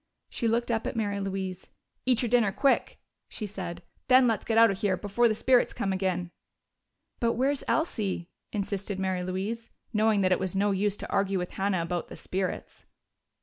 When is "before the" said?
4.97-5.35